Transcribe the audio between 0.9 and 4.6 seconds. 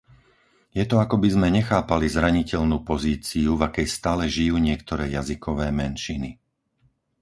akoby sme nechápali zraniteľnú pozíciu, v akej stále žijú